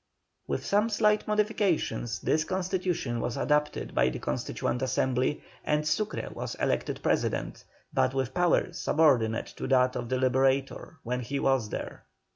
With 0.47 0.65
some 0.65 0.89
slight 0.89 1.27
modifications, 1.27 2.17
this 2.21 2.43
constitution 2.43 3.19
was 3.19 3.37
adopted 3.37 3.93
by 3.93 4.09
the 4.09 4.17
Constituent 4.17 4.81
Assembly, 4.81 5.43
and 5.63 5.87
Sucre 5.87 6.27
was 6.33 6.55
elected 6.55 7.01
President, 7.03 7.63
but 7.93 8.15
with 8.15 8.33
power 8.33 8.73
subordinate 8.73 9.53
to 9.57 9.67
that 9.67 9.95
of 9.95 10.09
the 10.09 10.17
Liberator 10.17 10.97
when 11.03 11.19
he 11.19 11.39
was 11.39 11.69
there. 11.69 12.05